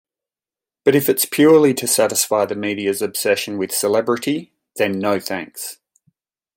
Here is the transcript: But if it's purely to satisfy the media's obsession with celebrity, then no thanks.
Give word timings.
But 0.83 0.95
if 0.95 1.07
it's 1.09 1.25
purely 1.25 1.75
to 1.75 1.85
satisfy 1.85 2.45
the 2.45 2.55
media's 2.55 3.03
obsession 3.03 3.59
with 3.59 3.71
celebrity, 3.71 4.51
then 4.77 4.97
no 4.97 5.19
thanks. 5.19 5.77